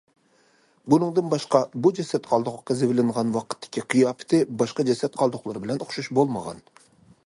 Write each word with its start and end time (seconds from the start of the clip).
بۇنىڭدىن 0.93 1.27
باشقا، 1.33 1.61
بۇ 1.85 1.91
جەسەت 1.99 2.31
قالدۇقى 2.33 2.63
قېزىۋېلىنغان 2.71 3.31
ۋاقىتتىكى 3.37 3.85
قىياپىتى 3.95 4.43
باشقا 4.63 4.91
جەسەت 4.93 5.23
قالدۇقلىرى 5.23 5.67
بىلەن 5.67 5.85
ئوخشاش 5.87 6.13
بولمىغان. 6.21 6.69